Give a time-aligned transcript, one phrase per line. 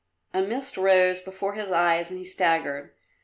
[0.33, 2.89] A mist rose before his eyes and he staggered.